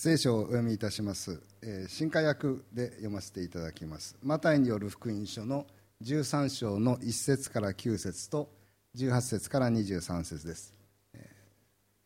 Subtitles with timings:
[0.00, 4.16] 聖書をお読みいたします、えー新化訳で読ませていただきます。
[4.22, 5.66] マタイによる福音書の
[6.04, 8.48] 13章の1節から9節と
[8.94, 10.72] 18節から23節です、
[11.14, 11.18] え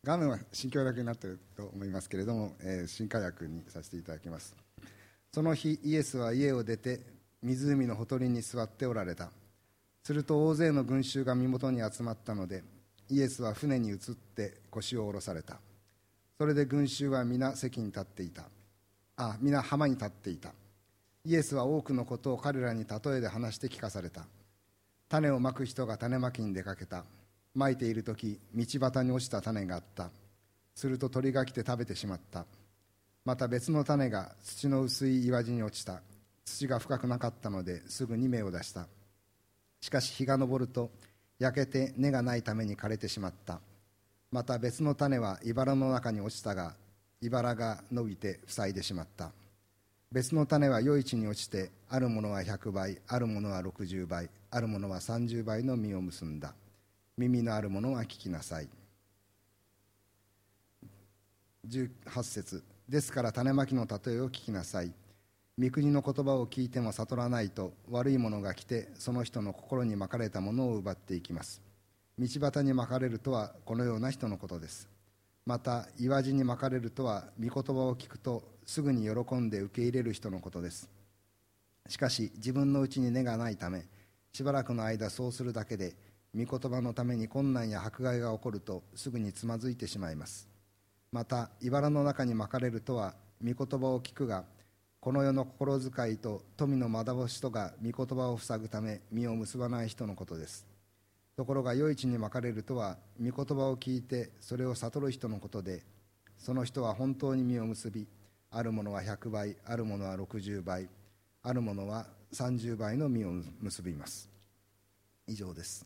[0.03, 4.55] ー画面は新教訳になっていると思いますけれども、えー新化訳にさせていただきます。
[5.31, 6.99] その日イエスは家を出て
[7.43, 9.29] 湖のほとりに座っておられた。
[10.01, 12.63] すると大勢の群衆が身元に集まったので
[13.11, 15.59] イエスは船に移って腰を下ろされた。
[16.43, 18.43] それで群衆は皆席に立っていた。
[19.15, 20.49] あ皆浜に立っていた。
[21.23, 24.25] イエスは多くのことを彼らに例えで話して聞かされた。
[25.07, 27.05] 種をまく人が種まきに出かけた。
[27.55, 30.09] まいている時道端に落ちた種があった。
[30.75, 32.45] すると鳥が来て食べてしまった。
[33.23, 36.01] また別の種が土の薄い岩地に落ちた。
[36.43, 38.87] 土が深くなかったのですぐに芽を出した。
[39.79, 40.91] しかし日が昇ると
[41.39, 43.61] 焼けて根がないために枯れてしまった。
[44.33, 46.73] また別の種は茨の中に落ちたが
[47.21, 49.31] 茨が伸びて塞いでしまった。
[50.11, 56.55] 別の種は余市に落ちてあるものは100倍あるものは60倍あるものは30倍の実を結んだ。
[57.15, 58.67] 耳のあるものは聞きなさい。
[61.67, 62.63] 18節。
[62.89, 64.91] ですから種まきの例えを聞きなさい。
[65.59, 71.61] 御国の言葉を聞いても悟らないと悪いものが来てその人の心にまかれたものを奪っていきます。
[72.19, 74.87] 道端にまかれるとはこのような人のことです。
[75.45, 80.89] また岩地にまかれるとは御言葉を聞くとすぐに喜んで受け入れる人のことです。
[81.89, 83.83] しかし自分のうちに根がないため
[84.31, 85.95] しばらくの間そうするだけで
[86.35, 90.47] 御言葉のために困難や迫害が起こるとすぐにつまずいてしまいます。
[91.11, 94.45] また茨の中にまかれるとは御言葉を聞くが
[94.99, 100.72] この世の心遣いと富の惑しとが御言葉を塞ぐため実を結ばない人のことです。
[101.35, 105.83] ところが余市にまかれるとは御言葉を聞いてそれを悟る人のことで
[106.37, 108.07] その人は本当に実を結び
[108.51, 110.87] あるものは100倍あるものは60倍
[111.41, 114.29] あるものは30倍の実を結びます
[115.27, 115.85] 以上です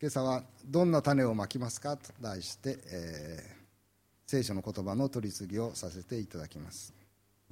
[0.00, 3.56] 今朝は「どんな種をまきますか?」と題して、えー
[4.28, 6.92] 聖書の言葉の取り次ぎをさせていただきます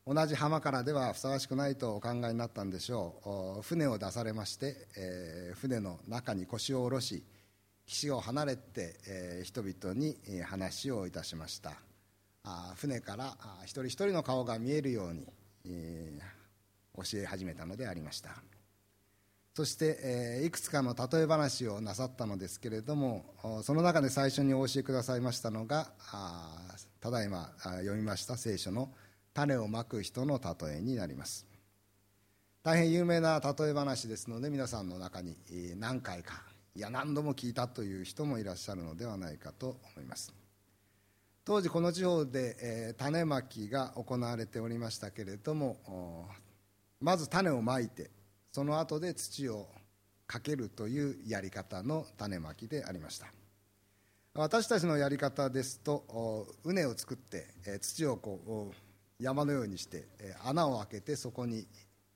[0.06, 3.62] 同じ浜からではふさわしくないとお考えになったんでしょう。
[3.64, 7.24] 船を出されまして、えー船の中に腰を下ろし
[7.88, 11.74] 岸を離れて、えー人々に話をいたしました。
[12.44, 15.28] あ船からあ一人一人の顔が見えるように、
[15.70, 16.36] えー
[16.98, 18.30] 教え始めたのでありました。
[19.53, 23.26] そして、えーいくつかの例え話をなさったのですけれども
[23.64, 25.92] その中で最初にお教えくださいましたのが
[27.02, 28.90] ただいま読みました聖書の
[29.34, 31.46] 種をまく人の例えになります。
[32.64, 35.36] 大変有名な例え話ですので皆さんの中に
[35.78, 36.44] 何回か
[36.76, 40.44] いや何度も聞いたという人もいらっしゃるのではないかと思います。
[41.45, 46.28] 当時この地方で、えー種まきが行われておりましたけれども
[47.00, 48.09] まず種をまいて
[48.51, 49.69] その後で土を
[50.25, 53.28] かけるというやり方の種まきでありました。
[54.34, 61.67] 私たちのやり方ですと畝を作って、えー土をこう山のようにして、えー穴を開けてそこに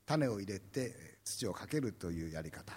[0.08, 2.74] 種を入れて土をかけるというやり方。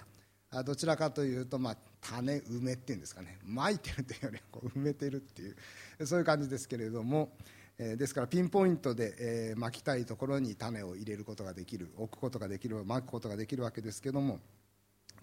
[0.61, 3.39] どちらかというと、まあ、種埋めっていうんですかね。
[3.43, 7.31] まいてるというよりこう埋めてるっていうそういう感じですけれども、
[7.79, 14.39] えーですからピンポイントで、えーまきたいところに種を入れることができる置くことができるまくことができるわけですけども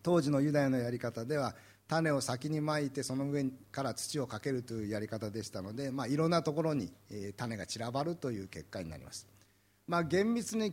[0.03, 1.55] 当時のユダヤのやり方では
[1.87, 9.27] 種を先にまいてその上から土をかけるというやり方でしたので、まあ、いろんなところに、えー種が散らばるという結果になります、
[9.87, 10.73] まあ、厳密に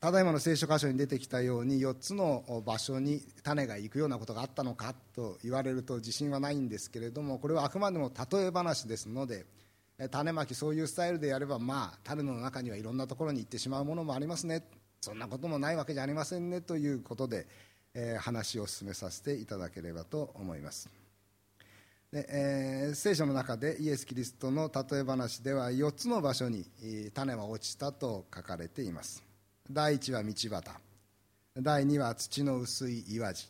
[0.00, 9.46] ただいまの聖書箇所に出てきたように4つの場所に種が行くようなことがあったのかと言われると自信はないんですけれどもこれはあくまでも例え話ですので
[10.10, 14.64] 種まきそういうスタイルでやればまあ種の中にはいろんなところに行ってしまうものもありますね。
[15.00, 17.46] そんなこともないわけじゃありませんねということで、
[17.94, 20.88] えー話を進めさせていただければと思います。
[22.10, 26.64] で、えー聖書の中でイエス・キリストの例え話では4つの場所に
[27.14, 29.22] 種は落ちたと書かれています。
[29.70, 30.64] 第1は道端。
[31.56, 33.48] 第2は土の薄い岩地。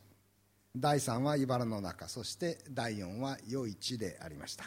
[0.77, 2.07] 第3は茨の中。
[2.07, 4.65] そして第4は余市でありました。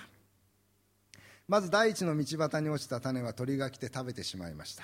[1.47, 4.83] まず第一の道端に落ちた種は鳥が来て食べてしまいました。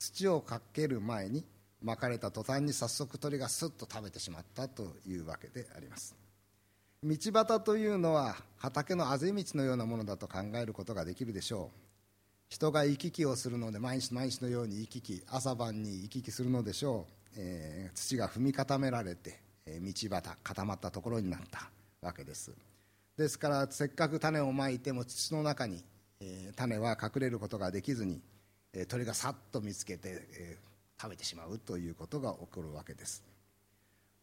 [0.00, 1.44] 土をかける前に
[1.80, 6.16] まかれた途端に早速鳥がスッと食べてしまったというわけであります。
[7.04, 11.83] 道端というのは畑のあぜ道のようなものだと考えることができるでしょう。
[12.54, 21.68] 人が行き来をするので毎日毎日のように行き来朝晩に行き来するのでしょう、えー、土が踏み固められて、えー、道端固まったところになった
[22.00, 22.52] わけです。
[23.18, 25.84] ですからせっかく種をまいても土の中に、
[26.20, 28.20] えー、種は隠れることができずに、
[28.72, 33.24] えー、鳥がさっと見つけて、えー、食べてしまうということが起こるわけです。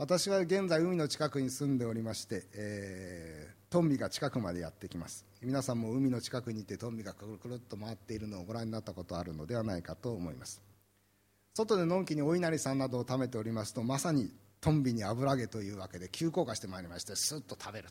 [0.02, 5.28] 私は現在海の近くに住んでおりまして、えー、トンビが近くまでやってきます。
[5.44, 10.60] 皆さんも海の近くにいてトンビがくるくるっと回っているのをご覧になったことあるのではないかと思います。
[11.54, 17.90] 外でのんきにお稲荷さんなどを食べておりますとまさにトンビに油揚げというわけで急降下してまいりましてスッと食べる。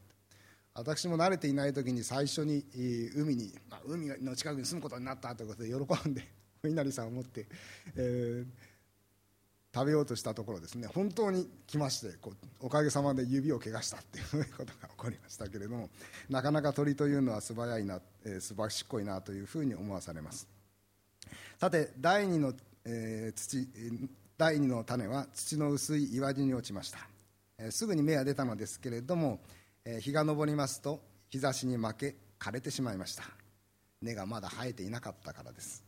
[0.75, 2.65] 私も慣れていない時に最初に
[3.15, 6.27] 海に、まあ、海の近くに住むことになったということで喜んで
[6.65, 7.47] お稲荷さんを持って、
[7.95, 8.47] えー、
[9.73, 15.89] 食べようとしたところですね本当に来ましてこうおかげさまで指を怪我したっていうことが起こりましたけれども
[16.29, 20.49] なかなか鳥というのは素早いな、えー、素晴らしっこいなというふうに思わされます。
[21.59, 22.53] さて第二の、
[22.85, 23.69] えー、土
[24.37, 26.99] 第二の種は土の薄い岩地に落ちました、
[27.59, 29.41] えー、すぐに芽が出たのですけれども
[30.01, 33.25] 日が昇りますと日差しに負け枯れてしまいました。
[34.03, 35.85] 根がまだ生えていなかったからです。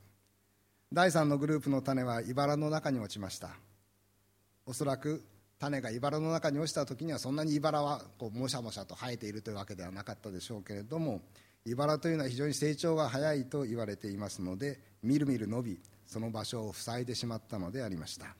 [0.93, 3.50] 第3のグループの種は茨の中に落ちました。
[4.67, 5.25] おそらく
[5.59, 11.23] 種が茨の中に落ちた時にはそんなに茨はこうもしゃもしゃと生えているというわけではなかったでしょうけれども
[11.64, 18.35] 茨というのは非常に成長が早いと言われていますのでみるみる伸びその場所を塞いでしまったのでありました。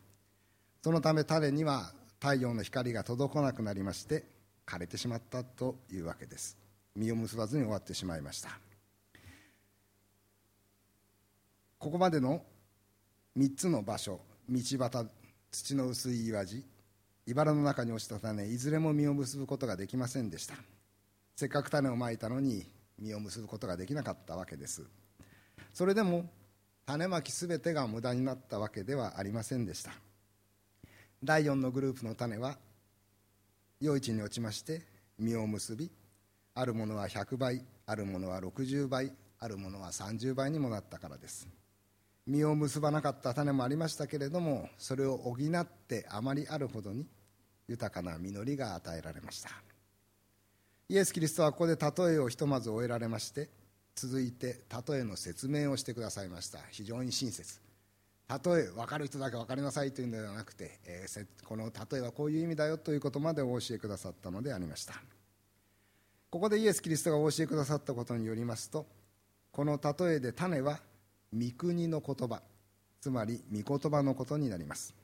[0.83, 4.25] そのため種には太陽の光が届かなくなりまして
[4.67, 6.59] 枯れてしまったというわけです。
[6.97, 8.51] 実を結ばずに終わってしまいました。
[11.79, 12.43] ここまでの
[13.39, 15.07] 3つの場所道端
[15.53, 16.65] 土の薄い岩地
[17.27, 20.55] 茨の中に落ちた種いずれも実を結ぶことができませんでした。
[21.37, 22.67] せっかく種をまいたのに
[22.99, 24.83] 実を結ぶことができなかったわけです。
[25.75, 26.25] それでも
[26.87, 29.93] 種まきすべてが無駄になったわけではありませんでした。
[31.23, 32.57] 第4のグループの種は
[33.81, 34.83] 余市に落ちまして
[35.19, 35.91] 実を結び
[36.55, 41.47] あるものは100倍あるものは60倍あるものは30倍にもなったからです。
[42.27, 47.07] 実を結ばなかった種もありましたけれどもそれを補ってあまりあるほどに
[47.69, 49.51] 豊かな実りが与えられました。
[50.89, 53.49] イエス・キリストはここで例えをひとまず終えられまして
[53.95, 56.59] 続いて例えの説明をしてくださいました。
[56.71, 57.61] 非常に親切。
[58.29, 64.95] 例え分かる人だけ分かりなさいというのではなくて、えー、この例えはこういう意味だよということまでお教えくださったのでありました。
[66.31, 68.87] ここでイエス・キリストがお教えくださったことによりますと
[69.51, 70.81] この例えで種は
[71.35, 72.43] 御国の言葉
[73.01, 74.95] つまり御言葉のことになります。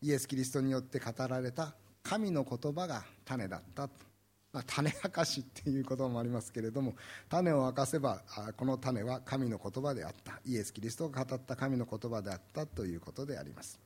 [0.00, 3.88] イエス・キリストによって語られた神の言葉が種だった。
[4.52, 6.94] まあ、種明かしっていう言葉もありますけれども
[7.30, 8.22] 種を明かせば
[8.54, 10.40] この種は神の言葉であった。
[10.44, 13.78] イエス・キリストが語った神の言葉であったということであります。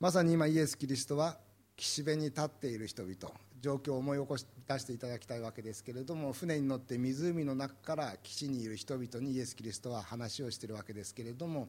[0.00, 1.38] まさに今イエス・キリストは
[1.76, 3.14] 岸辺に立っている人々
[3.62, 11.68] 状況を思い起こし出していただきたいわけですけれども船に乗って湖の中から岸にいる人々にイエス・キリストは話をしているわけですけれども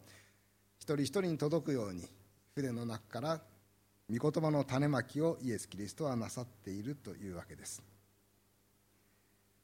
[0.80, 2.04] 一人一人に届くように
[2.56, 3.42] 船の中から
[4.12, 7.82] 御言葉の種まきをイエス・キリストはなさっているというわけです。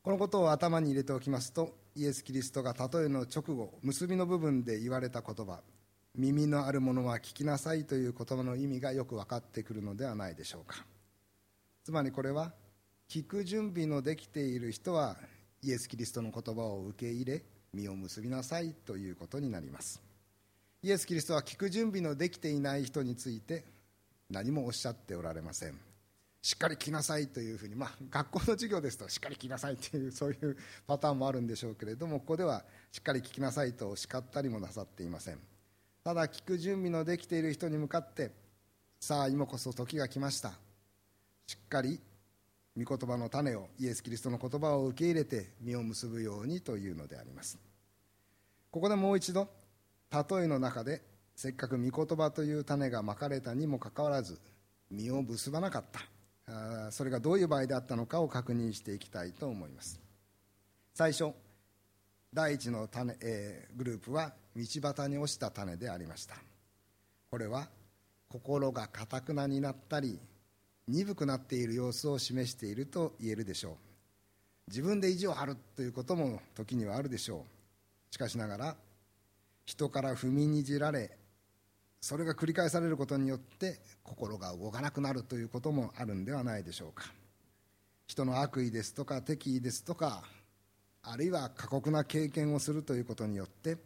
[0.01, 5.59] このことを頭に入れておきますとイエス・キリストが例えの直後結びの部分で言われた言葉
[6.15, 10.85] 耳のあるものは聞きなさいという言葉の意味がよく分かってくるのではないでしょうか。
[11.89, 12.51] つまりこれは
[13.09, 15.17] 聞く準備のできている人は
[15.63, 17.41] イエス・キリストの言葉を受け入れ
[17.73, 19.99] 実を結びなさいということになります。
[20.83, 23.63] イエス・キリストは聞く準備のできていない人について
[24.29, 25.79] 何もおっしゃっておられません。
[26.43, 35.39] しっかり来なさいというふうに、まあ、学校の授業ですとしっかり来なさいというそういうパターンもあるんでしょうけれどもここではしっかり聞きなさいと叱ったりもなさっていません。
[36.03, 38.29] ただ聞く準備のできている人に向かって
[38.99, 40.68] さあ今こそ時が来ました。
[41.49, 41.99] しっかり
[42.77, 47.57] 御言葉の種をイエス・キリストの言葉を受け入れて実を結ぶようにというのであります。
[48.69, 49.47] ここでもう一度
[50.11, 51.01] 例えの中で
[51.35, 54.39] せっかく御言葉という種がまかれたにもかかわらず
[54.91, 56.91] 実を結ばなかった。
[56.91, 59.99] それがどういう場合であったのかを確認していきたいと思います。
[60.93, 61.31] 最初
[62.31, 66.35] 第一の種、えー、グループは道端に落ちた種でありました。
[67.31, 67.67] これは
[68.27, 70.19] 心がかたくなになったり
[70.89, 73.75] 鈍くなっている様子を示していると言えるでしょう。
[74.69, 77.45] 自分で意地を張るということも時にはあるでしょ
[78.11, 78.13] う。
[78.13, 78.75] しかしながら
[79.65, 81.11] 人から踏みにじられ
[82.01, 87.05] それが繰り返されることによって心が動かなくなるということもあるんではないでしょうか。
[88.07, 90.23] 人の悪意ですとか敵意ですとか
[91.03, 93.77] あるいは過酷な経験をするということによって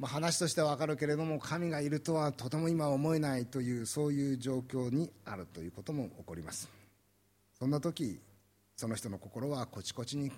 [0.00, 6.70] まあ、話としては分かるけれども神がいるとはとても今思えないというそういう状況にあるということも起こります。
[7.58, 8.18] そんな時
[8.78, 10.32] その人の心はこちこちに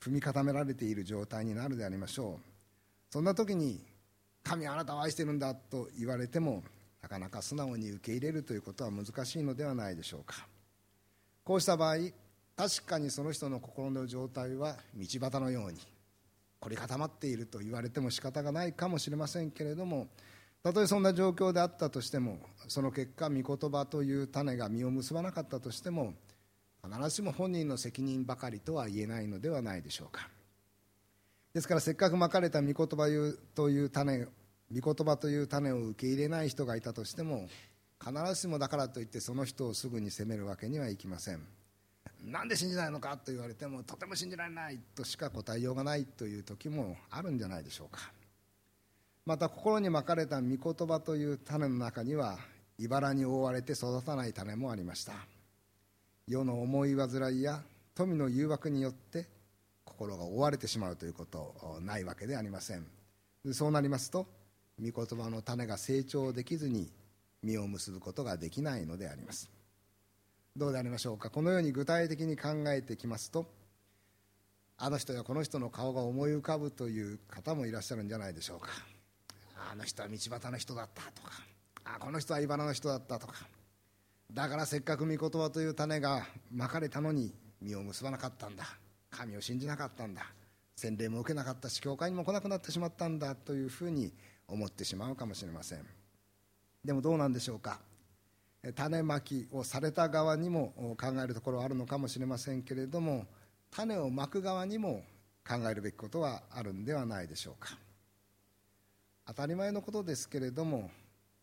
[0.00, 3.12] 踏み固められている状態になるでありましょう。
[3.12, 3.78] そんな時に
[4.42, 6.62] 神あなたを愛してるんだと言われても
[7.02, 10.46] なかなか素直に受け入れるということは難しいのではないでしょうか。
[11.44, 11.96] こうした場合
[12.56, 15.78] 確かにその人の心の状態は道端のように
[16.60, 20.08] 凝り固まっていると言われても仕方がないかもしれませんけれども
[20.62, 26.14] たとえそんな状況であったとしてもその結果御言葉という種が実を結ばなかったとしても
[26.84, 30.28] 必ずしも本人の責任ばかりとは言えないのではないでしょうか。
[31.54, 33.08] ですからせっかくまかれた御言葉
[33.54, 34.26] という種
[34.70, 37.48] 御言葉という種を受け入れない人がいたとしても
[38.04, 41.40] 必ずしもだからといってその人をすぐに責めるわけにはいきません。
[42.24, 43.16] なんで信じないのか？
[43.16, 44.78] と言われてもとても信じられない？
[44.94, 48.00] としか答えようがないという時もあるんじゃないでしょうか。
[49.24, 52.38] また心にまかれた御言葉という種の中には
[52.78, 55.12] 茨に覆われて育たない種もありました。
[56.26, 57.62] 世の思い煩いや
[57.94, 59.26] 富の誘惑によって
[59.84, 62.86] 心が覆われてしまうということないわけでありません。
[63.52, 64.26] そうなりますと
[64.80, 66.90] 御言葉の種が成長できずに
[67.42, 69.50] 実を結ぶことができないのであります。
[70.58, 71.30] どうでありましょうか。
[71.30, 73.46] このように具体的に考えてきますと
[74.76, 78.68] あの人やこの人の顔が思い浮かぶという方もいらっしゃるんじゃないでしょうか。
[79.70, 81.32] あの人は道端の人だったとか
[81.84, 83.34] あこの人は茨の人だったとか。
[84.32, 88.64] だからせっかく御言葉という種がまかれたのに実を結ばなかったんだ。
[89.10, 90.26] 神を信じなかったんだ。
[90.74, 94.12] 洗礼も受けなかったし教会にも来なくなってしまったんだというふうに
[94.48, 95.86] 思ってしまうかもしれません。
[96.84, 97.80] でもどうなんでしょうか。
[98.74, 103.26] 種まきをされた側にも考えるところはあるのかもしれませんけれども
[103.70, 105.04] 種をまく側にも
[105.46, 107.78] 考えるべきことはあるんではないでしょうか。
[109.26, 110.90] 当たり前のことですけれども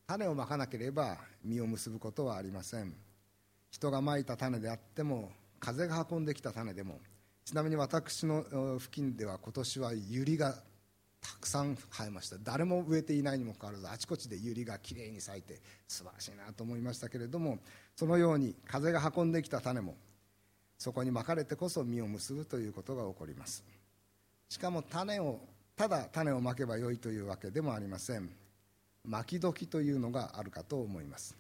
[0.08, 2.94] 種をまかなければ実を結ぶことはありません。
[3.72, 7.00] 人がまいた種であっても風が運んできた種でも
[7.44, 10.56] ちなみに私の付近では今年はユリが
[11.26, 12.38] たくさん生えました。
[12.44, 17.58] 誰も植えていないにもかかわらずあちこちでユリがきれいに咲いて素晴らしいなと思いましたけれども
[17.96, 19.96] そのように風が運んできた種も
[20.78, 23.64] そこにまかれてこそ実を結ぶということが起こります。
[24.50, 25.40] しかも種を
[25.76, 28.30] ただ種をまけばよいというわけでもありません。
[29.04, 31.36] まき時というのがあるかと思います、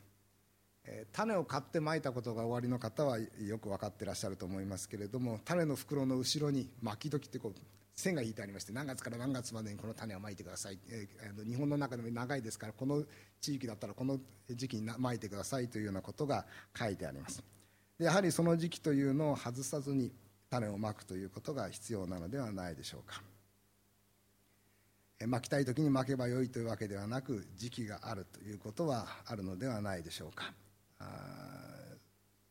[1.11, 7.53] 種を買ってまいたことが終わりの方はよく分かってらっしゃると思いますけれども種の袋の後ろにまき時ってこう
[7.95, 13.03] 線が引いてありまして何月から何月までにこの種をまいてください、えー、日本の中でも長いですからこの
[13.39, 16.45] 地域だったらこの時期にまいてくださいというようなことが
[16.77, 17.43] 書いてあります。
[17.97, 20.11] でやはりその時期というのを外さずに
[20.49, 23.21] 種をまくということが必要なのではないでしょうか。
[25.27, 30.53] まきたい時にまけばよいというわけではなく時期があるということはあるのではないでしょうか。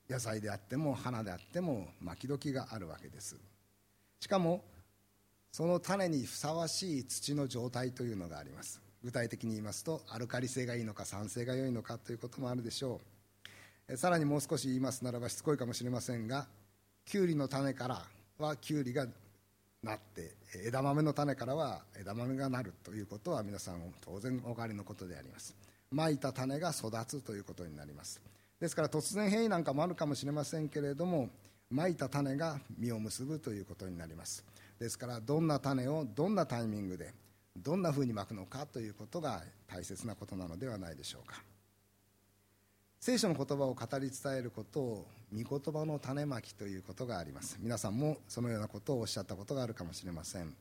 [0.09, 3.37] 野菜であっても花であってもまき時があるわけです。
[4.21, 4.65] しかも
[5.55, 8.81] その種にふさわしい土の状態というのがあります。
[9.05, 13.01] 具体的に言いますとアルカリ性がいいのか酸性が良いのかということもあるでしょ
[13.89, 13.97] う。
[13.97, 16.49] さらにもう少し言いますならばしつこいかもしれませんが
[17.05, 18.03] きゅうりの種から
[18.37, 19.07] はきゅうりが
[19.81, 20.33] なって
[20.67, 25.55] 枝豆の種からは枝豆がなるということは皆さん当然お分かりのことであります。
[25.93, 28.21] まいた種が育つということになります。
[28.59, 31.31] ですから突然変異なんかもあるかもしれませんけれども
[31.71, 34.45] まいた種が実を結ぶということになります。
[34.78, 37.12] ですからどんな種をどんなタイミングで
[37.57, 41.43] どんなふうにまくのかということが大切なことなのではないでしょうか。
[43.00, 47.59] 聖書の言葉を語り伝えることを御言葉の種まきということがあります。
[47.61, 50.57] 皆さんもそのようなことをおっしゃったことがあるかもしれません。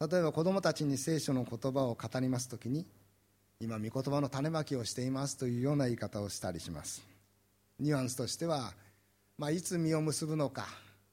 [0.00, 2.86] 例えば子供たちに聖書の言葉を語ります時に
[3.60, 7.06] 今御言葉の種まきをしていますというような言い方をしたりします。
[7.78, 8.72] ニュアンスとしては、
[9.36, 10.68] まあ、いつ実を結ぶのか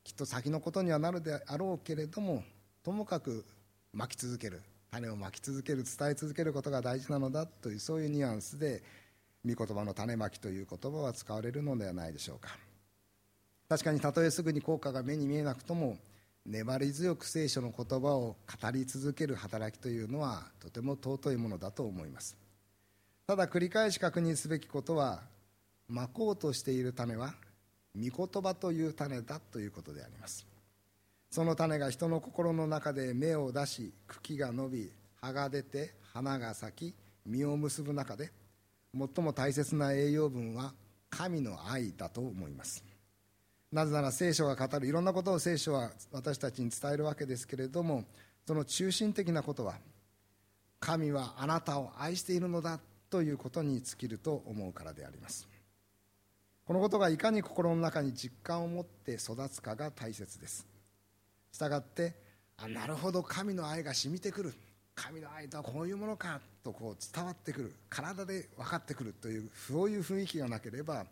[0.06, 2.44] きっと先のことにはなるであろうけれども
[2.84, 3.44] ともかく
[3.92, 8.84] 巻き続ける種をまき続ける伝え続けることが大事なのだというそういうニュアンスで
[9.44, 12.50] 御言葉の種まきという言葉は使われるのではないでしょうか。
[13.68, 15.98] 確かにたとえすぐに効果が目に見えなくとも
[16.46, 22.38] 粘り強く聖書の言葉を語り続ける働きというのはとても尊いものだと思います。
[23.26, 25.24] ただ繰り返し確認すべきことは
[25.88, 27.34] まこうとしている種は
[27.96, 30.46] 御言葉という種だということであります。
[31.30, 38.32] その種が人の心の中で芽を出し茎が伸び葉が出て花が咲き実を結ぶ中で
[38.94, 40.74] 最も大切な栄養分は
[41.10, 42.84] 神の愛だと思います。
[43.72, 48.06] なぜなら聖書が語るいろんなことを聖書は私たちに伝えるわけですけれども
[48.48, 49.76] その中心的なことは
[50.80, 55.48] 神はあなたを愛しているのだということに尽きると思うからであります。
[56.66, 60.66] このことがいかに心の中に実感を持って育つかが大切です。
[61.52, 62.16] したがって
[62.58, 64.54] あなるほど神の愛が染みてくる。
[64.96, 67.76] 神の愛とはこういうものかとこう伝わってくる。
[67.90, 71.06] 体で分かってくるというそういう雰囲気がなければ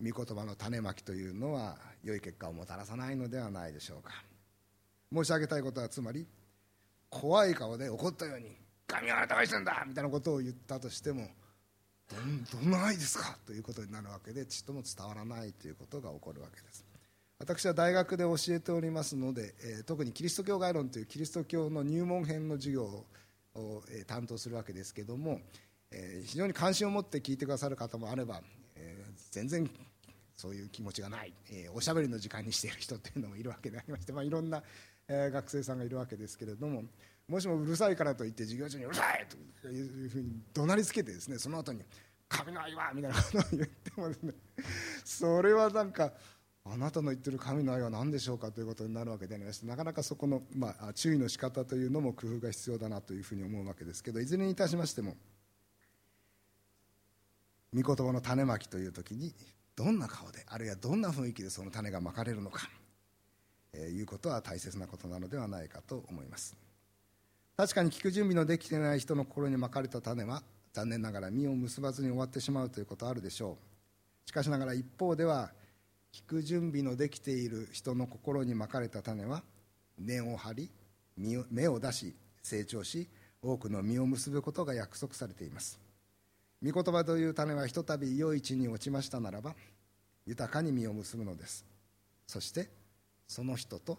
[0.00, 4.12] 御言葉の種まきというのは良い結果をもたらさないのではないでしょうか。
[5.12, 6.26] 申し上げたいことはつまり
[7.10, 8.56] 怖い顔で怒ったように
[8.86, 11.28] 「神はあなたがしてんだ!」みたいなことを言ったとしても
[12.52, 13.36] どんな愛ですか？
[13.46, 16.84] ということになるわけでちっとも伝わらないということが起こるわけです。
[17.38, 23.04] 私は大学で教えておりますので、え、特にキリスト教概論というキリスト教の入門編の授業
[23.54, 25.40] を、え担当するわけですけども、
[25.90, 28.40] え非常に関心を持って聞いてくださる方もあれば、
[28.76, 28.96] え
[29.32, 29.68] 全然
[30.36, 34.62] そういう気持ちがない、えおしゃべりの時間にしている人っていうのもいるわけでありまして、まあ、いろんな、
[35.08, 36.84] え学生さんがいるわけですけれども
[37.28, 39.26] もしもうるさいからといって授業中に「うるさい!」
[39.62, 41.82] というふうに怒鳴りつけてですねその後に
[42.28, 44.34] 「神の愛は!」みたいなことを言ってもですね
[45.04, 46.12] それはなんか
[46.64, 55.16] あなたの言ってる神の愛は何でしょうかということになるわけでありましてなかなかそこの、まあ、注意の仕方というのも工夫が必要だなというふうに思うわけですけどいずれにいたしましても
[57.74, 59.34] 御言葉の種まきという時に
[59.74, 62.68] どんな顔であるいはどんな雰囲気でその種がまかれるのか、
[63.72, 66.61] えー、いうことは大切なことなのではないかと思います
[67.56, 70.42] 確かに聞く準備のできていない人の心にまかれた種は
[70.72, 73.58] 残念ながら実を結ばずに終わってしまうということはあるでしょ
[74.26, 74.28] う。
[74.28, 75.50] しかしながら一方では
[76.12, 79.42] 聞く準備のできている人の心にまかれた種は
[79.98, 80.70] 根を張り
[81.16, 83.08] 芽を出し成長し
[83.42, 85.78] 多くの実を結ぶことが約束されています。
[86.64, 89.54] 御言葉という種はひとたび良い地に落ちましたならば
[90.26, 91.66] 豊かに実を結ぶのです。
[92.26, 92.70] そして
[93.26, 93.98] その人と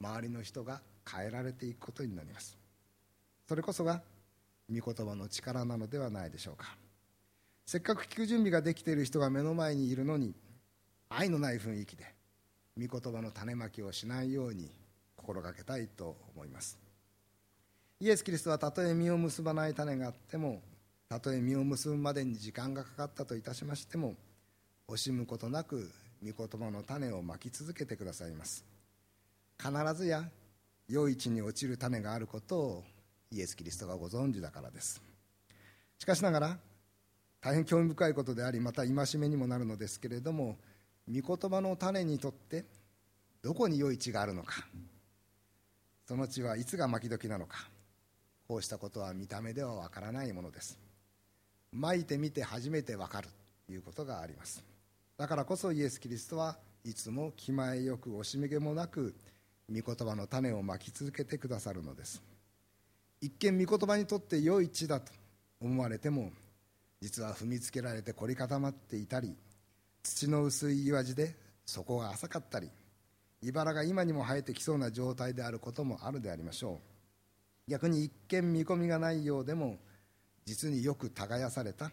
[0.00, 0.80] 周りの人が
[1.10, 2.56] 変えられていくことになります。
[3.48, 4.02] それこそが
[4.68, 6.76] 御言葉の力なのではないでしょうか。
[7.64, 10.34] せっかく聞く準備ができている人が目の前にいるのに
[11.08, 12.04] 愛のない雰囲気で
[12.78, 14.70] 御言葉の種まきをしないように
[15.16, 16.78] 心がけたいと思います。
[18.00, 20.60] イエス・キリストはたとえ実を結ばない種があっても
[21.08, 24.14] たとえ実を結ぶまでに時間がかかったといたしましても
[24.88, 25.90] 惜しむことなく
[26.22, 28.64] 御言葉の種をまき続けてくださいます。
[29.58, 30.28] 必ずや
[30.88, 32.84] 良い地に落ちる種があることを
[33.30, 35.02] イエス・キリストがご存知だからです。
[35.98, 36.58] しかしながら
[37.40, 40.56] 大変興味深いことでありまた戒めにもなるのですけれども
[41.08, 42.64] 御言葉の種にとって
[43.42, 44.54] どこに良い地があるのか
[46.06, 47.68] その地はいつが巻き時なのか
[48.48, 50.78] こうしたことは見た目ではわからないものです。
[51.72, 53.28] まいてみて初めてわかる
[53.66, 54.64] ということがあります。
[55.16, 59.16] だからこそイエス・キリストはいつも気前よく惜しみげもなく
[59.68, 62.22] 御言葉の種をまき続けてくださるのです。
[63.26, 65.12] 一見御言葉にとって良い地だと
[65.60, 66.30] 思われても
[67.00, 69.34] 実は踏みつけられて凝り固まっていたり
[70.04, 71.34] 土の薄い岩地で
[71.64, 72.70] 底が浅かったり
[73.42, 76.80] 茨が今にも生えてきそうな状態であることもあるでありましょ
[77.66, 77.70] う。
[77.70, 79.76] 逆に一見見込みがないようでも
[80.44, 81.90] 実によく耕された、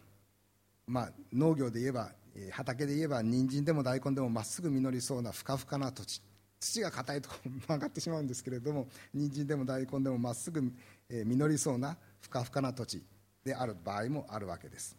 [0.86, 2.12] まあ、農業で言えば
[2.52, 6.22] 畑で言えば人参でも大根でもまっすぐ実りそうなふかふかな土地。
[6.64, 7.28] 土が硬いと
[7.66, 10.62] 曲がってしまうんですけれども人参でも大根でもまっすぐ
[11.08, 13.02] 実りそうなふかふかな土地
[13.44, 14.96] である場合もあるわけです。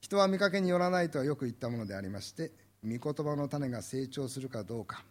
[0.00, 2.50] 人は見かけによらないとはよく言ったものでありまして
[2.84, 5.04] 御言葉の種が成長するかどうか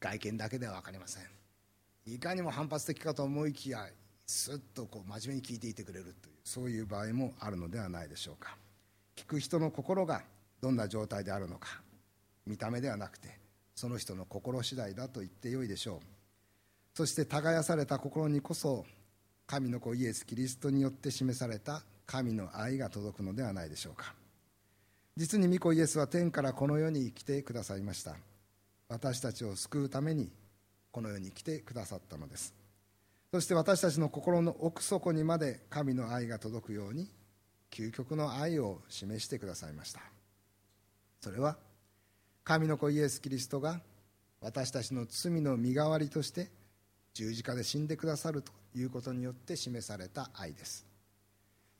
[0.00, 1.22] 外見だけでは分かりません。
[2.06, 3.86] いかにも反発的かと思いきや
[4.26, 8.56] すっとこう真面目に聞いていてくれるというそういう場合もあるのではないでしょうか。
[9.16, 10.22] 聞く人の心が
[10.60, 11.80] どんな状態であるのか
[12.46, 13.43] 見た目ではなくて
[13.74, 16.00] その人の心次第だと言ってよいでしょう。
[16.94, 18.84] そして耕された心にこそ
[19.46, 24.14] 神の子イエス・キリストによって示された神の愛が届くのではないでしょうか。
[25.16, 28.16] 実に御子イエスは天からこの世に来てくださいました。
[28.88, 30.30] 私たちを救うために
[30.90, 32.54] この世に来てくださったのです。
[33.32, 37.10] そして私たちの心の奥底にまで神の愛が届くように
[37.70, 40.00] 究極の愛を示してくださいました。
[41.20, 41.56] それは
[42.44, 43.80] 神の子イエス・キリストが
[44.42, 46.50] 私たちの罪の身代わりとして
[47.14, 50.86] 十字架で死んでくださるということによって示された愛です。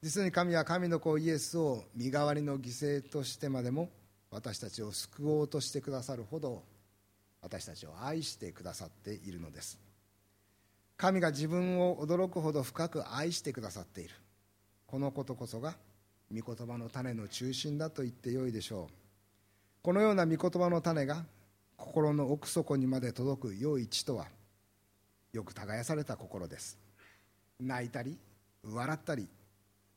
[0.00, 3.90] 実に神は神の子イエスを身代わりの犠牲としてまでも
[4.30, 6.62] 私たちを救おうとしてくださるほど
[7.42, 9.78] 私たちを愛してくださっているのです。
[10.96, 14.14] 神が自分を驚くほど深く愛してくださっている。
[14.86, 15.74] このことこそが
[16.34, 19.03] 御言葉の種の中心だと言ってよいでしょう。
[19.84, 21.26] このような御言葉の種が
[21.76, 24.28] 心の奥底にまで届く良い地とは
[25.30, 26.78] よく耕された心です。
[27.60, 28.16] 泣いたり
[28.64, 29.28] 笑ったり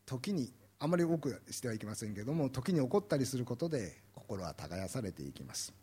[0.05, 5.73] 時にあまり多くしてはいけませんけども時に怒ったりすることで心は耕されていきます。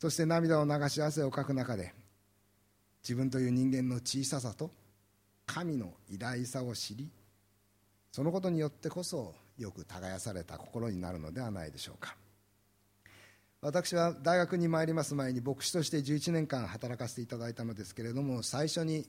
[0.00, 1.92] そして涙を流し汗をかく中で
[3.02, 4.70] 自分という人間の小ささと
[5.44, 7.10] 神の偉大さを知り
[8.10, 12.16] そのことによってこそよく耕された心になるのではないでしょうか。
[13.64, 19.08] 私は大学に参ります前に牧師として11年間働かせていただいたのですけれども最初に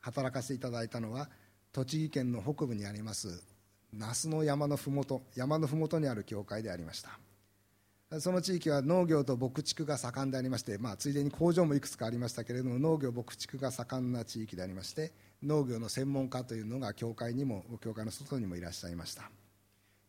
[0.00, 1.28] 働かせていただいたのは
[1.72, 3.44] 栃木県の北部にあります
[3.92, 7.10] 那須の山の麓山の麓にある教会でありました。
[8.20, 19.30] その地域は農業と牧畜が盛んでありまして、まあ、ついでに工場もいくつかありましたけれども農業牧畜が盛んな地域でありまして農業の専門家というのが教会にも教会の外にもいらっしゃいました。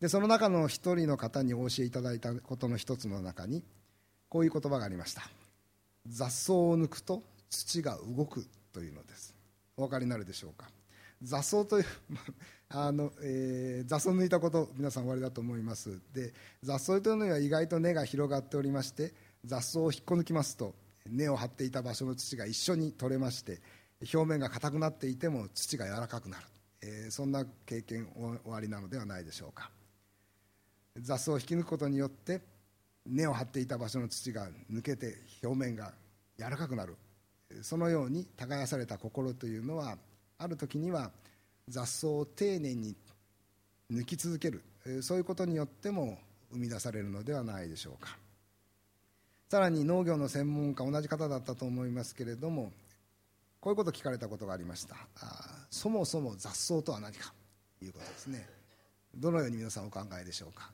[0.00, 3.64] でその中の一人の方にお教えいただいたことの一つの中に
[4.28, 5.22] こういう言葉がありました。
[6.06, 9.34] 雑草を抜くと土が動くというのです。
[9.76, 10.68] お分かりになるでしょうか？
[11.22, 11.86] 雑草という
[12.70, 16.00] あの、えー、雑草抜いたこと皆さんおわりだと思います。
[16.12, 16.32] で
[16.62, 20.74] 雑草というのは意外と根が広がっておりまして雑草を引っこ抜きますと
[21.06, 23.60] 根を張っていた場所の土が一緒に取れまして
[24.14, 26.46] 表面が硬くなっていても土が柔らかくなる、
[26.82, 28.08] えー、そんな経験
[28.44, 29.72] おありなのではないでしょうか。
[31.00, 32.40] 雑草を引き抜くことによって
[33.06, 35.92] 根を張っていた場所の土が抜けて表面が
[36.38, 36.96] 柔らかくなる。
[37.62, 39.96] そのように耕された心というのは
[40.36, 41.10] ある時には
[41.68, 42.94] 雑草を丁寧に
[43.90, 44.62] 抜き続ける。
[45.02, 46.18] そういうことによっても
[46.52, 48.16] 生み出されるのではないでしょうか。
[49.50, 52.70] さらに農業の専門家同じ方だったと思いますけれども
[53.60, 54.96] こういうことを聞かれたことがありました。
[55.70, 57.32] そもそも雑草とは何か。
[57.78, 58.46] ということですね。
[59.14, 60.70] どのように皆さんお考えでしょうか。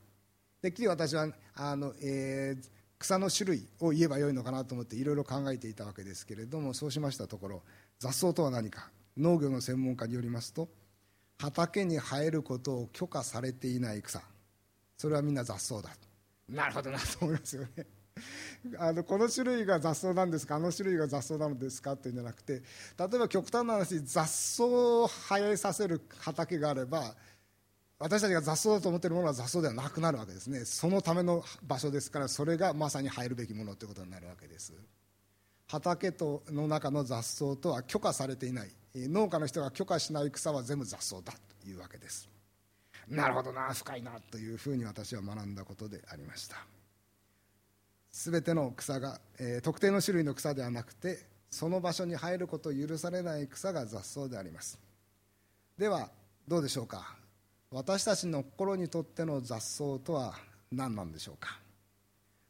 [0.64, 7.62] てっきり私はあの、えー、草の種類を言えばよいのかなと思っていろいろ考えていたわけですけれどもそうしましたところ
[7.98, 10.70] 雑草とは何か農業の専門家によりますと
[11.38, 14.22] 畑に生えることを許可されていない草
[14.96, 15.90] それはみんな雑草だ。
[16.48, 16.96] なるほどな。
[17.20, 17.87] と思いますよね。
[18.79, 22.61] あのこの種類が雑草なんですかあの種類が雑草なのですかっていうんじゃなくて例
[23.16, 27.14] えば極端な話雑草を生えさせる畑があれば
[27.98, 30.64] 私たちが雑草だと思っているものは雑草ではなくなるわけですね。
[30.64, 34.72] そのための場所ですからそれがまさに生えるべきものということになるわけです。
[35.66, 38.70] 畑との中の雑草とは許可されていない。
[38.94, 42.28] 農家の人が許可しない草は全部雑草だというわけです。
[43.09, 46.57] なるほどな深いなというふうに私は学んだことでありました。
[48.12, 51.18] 全ての草が、えー、特定の種類の草ではなくて
[51.50, 54.78] その場所に生えることを許されない草が雑草であります。
[55.78, 56.11] では
[56.46, 57.16] どうでしょうか？
[57.74, 60.34] 私たちの心にとっての雑草とは
[60.70, 61.58] 何なんでしょうか？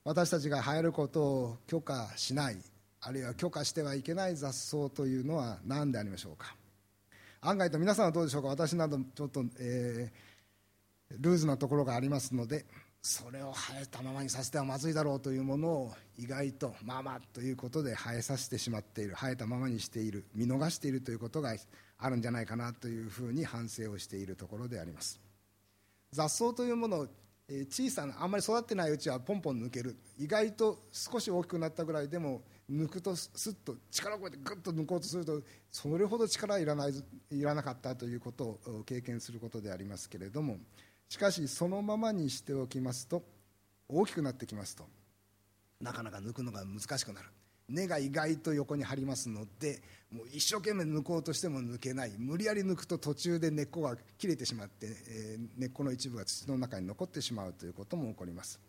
[0.05, 2.59] 私たちが生えることを許可しない
[3.01, 6.55] あるいは許可してはいけない雑草というのは何でありましょうか？
[7.41, 8.49] 案外と皆さんはどうでしょうか？
[8.49, 12.67] 私などちょっと、えー、ルーズなところがありますので
[13.07, 21.55] それを生えたままにさせてはまずいだろうというものを意外とまあまあということで生えさせてしまっている生えたままにしている見逃しているということが
[21.99, 25.21] あるんじゃないかなというふうに反省をしているところであります。
[26.13, 27.09] 雑草というものを
[27.69, 29.99] 小さなあんまり育ってないうちはポンポン抜ける。
[30.17, 32.41] 意外と少し大きくなったぐらいでも
[32.71, 36.95] 抜くとスッと力をこうやってグッと抜こうとするとそれほど力はいらない
[37.31, 40.57] いらなかったということを経験することでありますけれども
[41.09, 43.23] しかしそのままにしておきますと
[43.89, 44.85] 大きくなってきますと
[45.81, 47.29] なかなか抜くのが難しくなる。
[47.67, 52.13] 根が意外と横に張りますのでもう一生懸命抜こうとしても抜けない。
[52.19, 58.61] 無理やり抜くと途中で根っこが切れてしまって、えー、根っこの一部が土の中に残ってしまうということも起こります。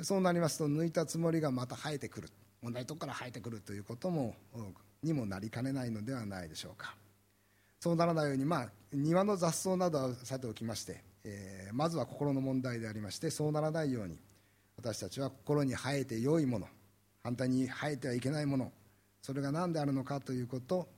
[0.00, 2.30] そうなりますと抜いたつもりがまた生えてくる。
[2.62, 4.34] 同じとこから生えてくるということも
[5.02, 6.94] にもなりかねないのではないでしょうか。
[7.80, 14.18] そうならないように、まあ、庭の雑草などはさておきまして、えー、まずは心の問題でありましてそうならないように
[14.76, 16.66] 私たちは心に生えて良いもの
[17.22, 18.72] 反対に生えてはいけないもの
[19.20, 20.88] それが何であるのかということ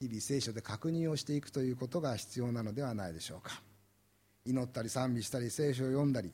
[0.00, 3.60] 日々聖書で確認をしていくということが必要なのではないでしょうか。
[4.44, 6.32] 祈ったり賛美したり聖書を読んだり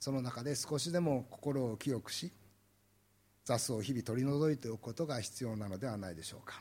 [0.00, 2.32] その中で少しでも心を清くし
[3.44, 6.60] 雑草を日々取り除いておくことが必要なのではないでしょうか。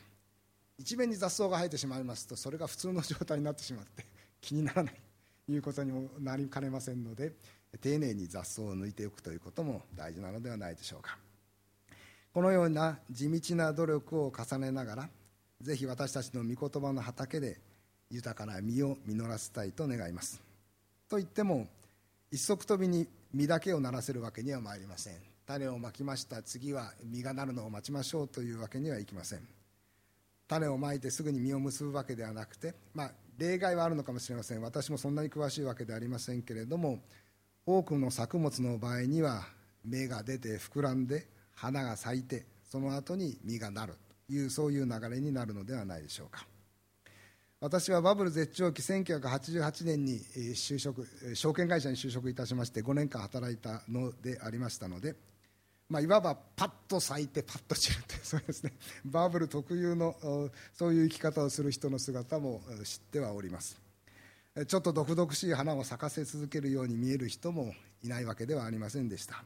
[0.78, 4.04] 一面に雑草が生えてしまいますとそれが普通の状態になってしまって
[4.42, 5.11] 気にならない。
[5.50, 7.34] いうことにもなりかねませんので
[7.82, 11.18] 丁寧に雑草を抜いておくということも大事なのではないでしょうか。
[12.34, 15.10] このような地道な努力を重ねながら
[15.62, 17.60] ぜひ私たちの御言葉の畑で
[18.10, 20.42] 豊かな実を実らせたいと願います。
[21.10, 21.68] といっても
[22.32, 25.16] 一足飛びに実だけをならせるわけにはまいりません。
[25.46, 29.48] 種をまきました次は実がなるのを待ちましょうというわけにはいきません。
[30.48, 34.62] 種をまいてすぐに実を結ぶわけではなくて、まあ、例外はあるのかもしれません。
[34.62, 37.00] 私もそんなに詳しいわけではありませんけれども
[37.66, 39.46] 多くの作物の場合には
[39.84, 43.96] 芽が出て膨らんで花が咲いてその後に実がなる
[44.28, 46.46] というそういう流れになるのではないでしょうか。
[47.60, 55.16] 私はバブル絶頂期1988年に就職証券会社に就職いたしまして5年間働いたのでありましたので、
[55.92, 58.72] まあ、いわばパッと咲いてパッと散るというそうですね。
[59.04, 60.16] バブル特有の
[60.74, 63.78] そういう生き方をする人の姿も知ってはおります。
[64.68, 69.44] ちょっと毒々しい花を咲かせ続けるように見える人もいないわけではありませんでした、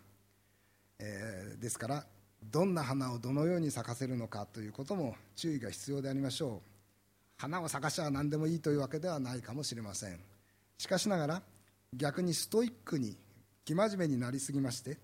[1.00, 2.08] えー、ですから
[2.44, 6.70] どんな花をどのように咲かせるのかということも注意が必要でありましょう。
[7.38, 10.20] 花を咲かしゃ何でもいいというわけではないかもしれません。
[10.78, 11.44] しかしながら
[11.94, 13.18] 逆にストイックに
[13.66, 15.00] 生真面目になりすぎまして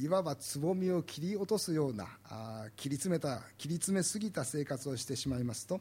[0.00, 5.78] いわばつぼみを切り落とすようなあ切り詰めた切り詰めすぎた生活をしてしまいますと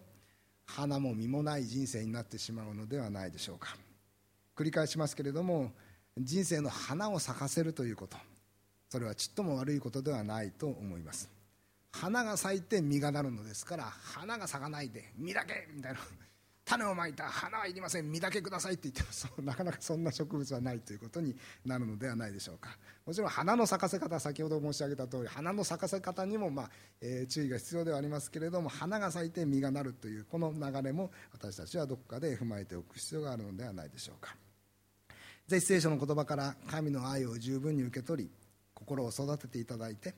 [0.65, 3.75] 花も実もない人生になってしまうのではないでしょうか。
[4.57, 5.71] 繰り返しますけれども
[6.17, 8.17] 人生の花を咲かせるということ
[8.89, 11.29] それはちっとも悪いことではないと思います。
[11.93, 15.99] 花が咲いて実がなるのですから花が咲かないで実だけみたいな。
[16.69, 18.11] 種をまいた花はいりません。
[18.11, 22.77] 実だけくださいって言っても そうなかなかそんな植物はないということになるのではないでしょうか。
[23.05, 34.35] もちろん花の咲かせ方先ほど申し上げた通り花の咲かせ方にも、まあえー、注意が必要ではありますけれども花が咲いて実がなるというこの流れも私たちはどこかで踏まえておく必要があるのではないでしょうか。
[35.47, 38.31] ぜひ聖書の言葉から神の愛を十分に受け取り
[38.75, 40.13] 心を育てていただいて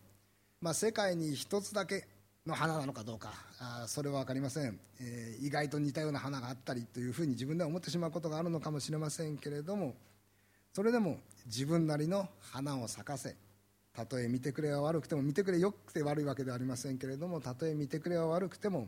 [0.62, 2.08] まあ、世界に一つだけ
[2.46, 3.34] の花なのかどうか。
[3.60, 9.94] あそれは分かりません、えー、意外と似たような花があったりというふうに自分では思ってしまうことがあるのかもしれませんけれども
[10.74, 13.36] それでも自分なりの花を咲かせ
[13.94, 18.88] たとえ見てくれは悪くても見てくれよくて悪いわけではありませんけれどもたとえ見てくれは悪くても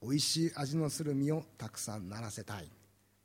[0.00, 2.68] おいしい味のする実をたくさんならせたい。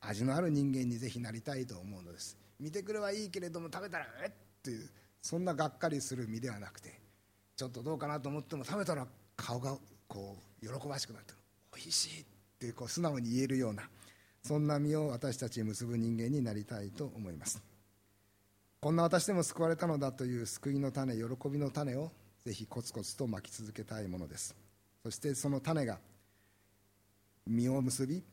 [0.02, 2.38] 味のある人間にぜひなりたいと思うのです。
[2.60, 4.32] 見てくれはいいけれども食べたらえっ
[4.64, 4.90] という
[5.22, 7.00] そんながっかりする実ではなくて
[7.56, 11.34] ちょっとどうかなと思っても食べたら顔がこう喜ばしくなって
[11.74, 12.26] おいしいっ
[12.60, 13.84] てこう素直に言えるような
[14.42, 17.62] そんな身を私たちに結ぶ人間になりたいと思います。
[18.80, 22.12] こんな私でも救われたのだという救いの種喜びの種を
[22.46, 24.56] ぜひコツコツとまき続けたいものです。
[25.02, 25.98] そしてその種が
[27.48, 28.24] 実を結び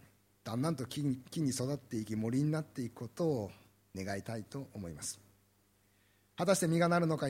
[0.44, 3.50] だんだんと木に木に育っていき森になっていくことを
[3.96, 5.18] 願いたいと思います。
[6.36, 7.28] 果たして実がなるのか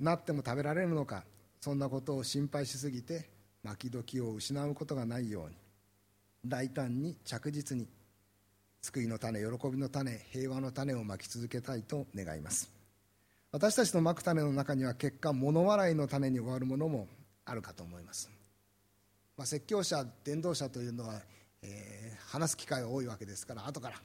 [0.00, 1.24] なっても食べられるのか
[1.62, 3.30] そんなことを心配しすぎて
[3.62, 5.56] 巻き時を失うことがないように
[6.44, 7.88] 大胆に着実に
[8.82, 12.82] 救いの種喜びの種平和の種をまき続けたいと願います。
[13.52, 17.06] 私たちのまく種の中には結果物笑いの種に終わるものも
[17.44, 18.30] あるかと思います、
[19.36, 21.20] まあ、説教者伝道者というのは、
[21.60, 23.96] えー、話す機会が多いわけですから後から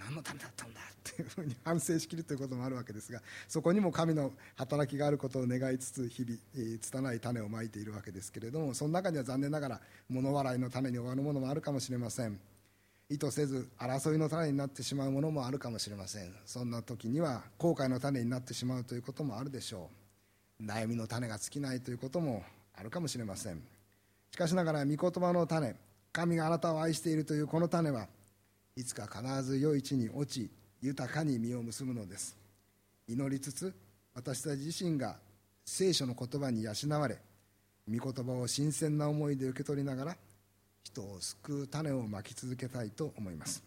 [0.00, 12.40] 何のためだったんだっていうふうに反省しきるということもあるわけですがそこにも神の働きがあることを願いつつ日々、拙い種をまいているわけですけれどもその中には残念ながら物笑いの種に終わるものもあるかもしれません。
[13.10, 16.32] 意図せず争いの種になってしまうものもあるかもしれません。
[16.46, 19.90] そんな時には後悔の種になってしまうということもあるでしょ
[20.60, 20.64] う。
[20.64, 23.60] 悩みの種が尽きないということもあるかもしれません。
[24.30, 25.74] しかしながら御言葉の種
[26.12, 28.06] 神があなたを愛しているというこの種は
[28.80, 32.34] いつか必ず良い地に落ち豊かに実を結ぶのです。
[33.06, 33.74] 祈りつつ
[34.14, 35.16] 私たち自身が
[35.66, 37.18] 聖書の言葉に養われ
[37.86, 40.16] 御言葉を新鮮な思いで受け取りながら
[40.82, 43.62] 人を救う種をまき続けたいと思います。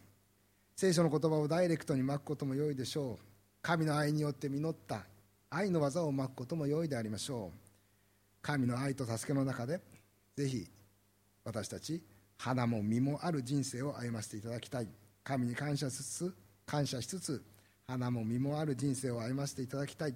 [0.76, 3.26] 聖書の言葉をダイレクトにまくことも良いでしょう。
[3.62, 5.04] 神の愛によって実った
[5.52, 7.58] 愛の技をまくことも良いでありましょう。
[8.42, 9.80] 神の愛と助けの中で
[10.36, 10.68] ぜひ
[11.46, 12.02] 私たち
[12.38, 14.88] 花も実もある人生を歩ませていただきたい。
[15.24, 17.44] 神に感謝しつつ感謝しつつ
[17.88, 20.16] 花も実もある人生を歩ませていただきたい。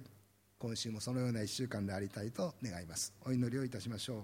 [0.58, 3.12] 今週もそのような1週間でありたいと願います。
[3.24, 4.22] お祈りをいたしましょう。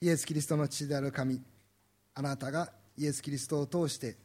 [0.00, 1.40] イエス・キリストの父である神
[2.14, 4.16] あなたがイエス・キリストを通して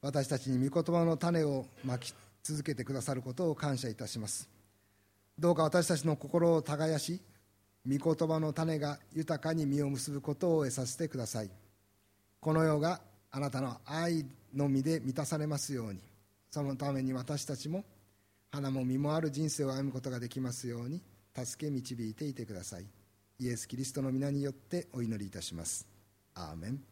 [0.00, 4.48] 私たちに御言葉の種をまき続けてくださることを感謝いたします。
[5.38, 7.20] どうか私たちの心を耕し
[7.86, 11.50] 御言葉の種が豊かに実を結ぶことを得させてください。
[12.42, 13.00] この世が
[13.30, 16.00] あなたの愛の実で満たされますように。
[16.50, 17.84] そのために私たちも
[18.50, 21.00] 花も実もある人生を歩むことができますように
[21.34, 22.86] 助け導いていてください。
[23.38, 25.86] イエス・キリストの皆によってお祈りいたします。
[26.34, 26.91] アーメン。